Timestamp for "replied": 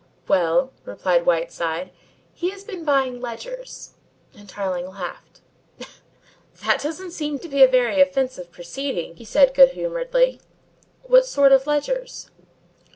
0.83-1.27